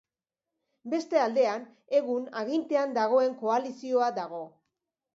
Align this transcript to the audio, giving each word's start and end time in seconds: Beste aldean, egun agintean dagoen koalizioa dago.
Beste 0.93 1.21
aldean, 1.25 1.69
egun 2.01 2.27
agintean 2.43 2.99
dagoen 2.99 3.39
koalizioa 3.45 4.13
dago. 4.21 4.45